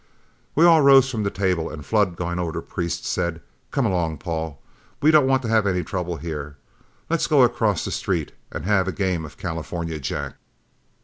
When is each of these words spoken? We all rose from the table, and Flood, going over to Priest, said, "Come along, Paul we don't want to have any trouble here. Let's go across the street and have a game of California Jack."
We 0.55 0.65
all 0.65 0.81
rose 0.81 1.11
from 1.11 1.21
the 1.21 1.29
table, 1.29 1.69
and 1.69 1.85
Flood, 1.85 2.15
going 2.15 2.39
over 2.39 2.53
to 2.53 2.61
Priest, 2.63 3.05
said, 3.05 3.39
"Come 3.69 3.85
along, 3.85 4.17
Paul 4.17 4.59
we 4.99 5.11
don't 5.11 5.27
want 5.27 5.43
to 5.43 5.47
have 5.47 5.67
any 5.67 5.83
trouble 5.83 6.17
here. 6.17 6.57
Let's 7.07 7.27
go 7.27 7.43
across 7.43 7.85
the 7.85 7.91
street 7.91 8.31
and 8.51 8.65
have 8.65 8.87
a 8.87 8.91
game 8.91 9.25
of 9.25 9.37
California 9.37 9.99
Jack." 9.99 10.37